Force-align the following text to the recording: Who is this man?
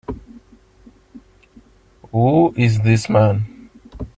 Who 2.11 2.55
is 2.57 2.79
this 2.81 3.07
man? 3.07 3.69